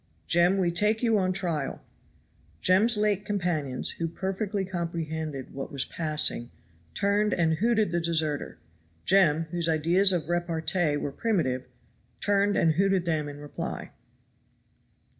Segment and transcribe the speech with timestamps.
[0.25, 1.79] "Jem, we take you on trial."
[2.59, 6.49] Jem's late companions, who perfectly comprehended what was passing,
[6.95, 8.57] turned and hooted the deserter;
[9.05, 11.67] Jem, whose ideas of repartee were primitive,
[12.19, 13.91] turned and hooted them in reply.